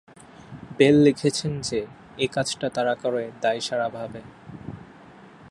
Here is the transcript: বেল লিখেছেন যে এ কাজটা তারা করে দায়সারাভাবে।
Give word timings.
বেল 0.77 0.95
লিখেছেন 1.03 1.51
যে 1.61 1.79
এ 2.17 2.27
কাজটা 2.27 2.67
তারা 2.69 2.93
করে 2.95 3.23
দায়সারাভাবে। 3.41 4.21